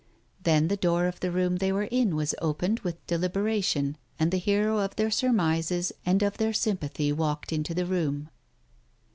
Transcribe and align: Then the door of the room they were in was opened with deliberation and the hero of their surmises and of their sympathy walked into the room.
Then 0.45 0.67
the 0.67 0.77
door 0.77 1.05
of 1.05 1.19
the 1.19 1.29
room 1.29 1.57
they 1.57 1.71
were 1.71 1.83
in 1.83 2.15
was 2.15 2.33
opened 2.41 2.79
with 2.79 3.05
deliberation 3.05 3.97
and 4.17 4.31
the 4.31 4.37
hero 4.39 4.79
of 4.79 4.95
their 4.95 5.11
surmises 5.11 5.91
and 6.03 6.23
of 6.23 6.37
their 6.39 6.53
sympathy 6.53 7.11
walked 7.11 7.53
into 7.53 7.75
the 7.75 7.85
room. 7.85 8.31